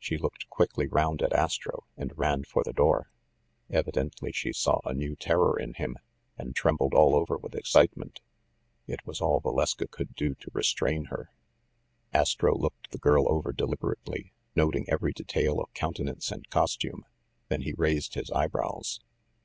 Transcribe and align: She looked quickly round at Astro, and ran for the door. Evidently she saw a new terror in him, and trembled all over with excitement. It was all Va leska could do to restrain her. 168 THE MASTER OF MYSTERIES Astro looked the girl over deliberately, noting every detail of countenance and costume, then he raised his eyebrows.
She 0.00 0.18
looked 0.18 0.48
quickly 0.50 0.88
round 0.88 1.22
at 1.22 1.32
Astro, 1.32 1.84
and 1.96 2.18
ran 2.18 2.42
for 2.42 2.64
the 2.64 2.72
door. 2.72 3.12
Evidently 3.70 4.32
she 4.32 4.52
saw 4.52 4.80
a 4.84 4.92
new 4.92 5.14
terror 5.14 5.56
in 5.56 5.74
him, 5.74 5.96
and 6.36 6.56
trembled 6.56 6.92
all 6.92 7.14
over 7.14 7.36
with 7.36 7.54
excitement. 7.54 8.20
It 8.88 9.06
was 9.06 9.20
all 9.20 9.38
Va 9.38 9.48
leska 9.52 9.88
could 9.88 10.16
do 10.16 10.34
to 10.34 10.50
restrain 10.52 11.04
her. 11.04 11.30
168 12.10 12.10
THE 12.10 12.18
MASTER 12.18 12.46
OF 12.48 12.54
MYSTERIES 12.54 12.56
Astro 12.56 12.58
looked 12.58 12.90
the 12.90 12.98
girl 12.98 13.28
over 13.32 13.52
deliberately, 13.52 14.32
noting 14.56 14.88
every 14.90 15.12
detail 15.12 15.60
of 15.60 15.72
countenance 15.72 16.32
and 16.32 16.50
costume, 16.50 17.04
then 17.46 17.60
he 17.60 17.74
raised 17.74 18.14
his 18.14 18.28
eyebrows. 18.32 18.98